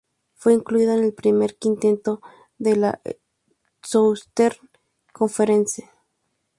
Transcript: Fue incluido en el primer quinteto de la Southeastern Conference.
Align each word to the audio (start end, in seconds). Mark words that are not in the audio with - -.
Fue 0.33 0.53
incluido 0.55 0.93
en 0.97 1.03
el 1.03 1.13
primer 1.13 1.57
quinteto 1.57 2.23
de 2.57 2.75
la 2.75 3.01
Southeastern 3.83 4.57
Conference. 5.13 5.91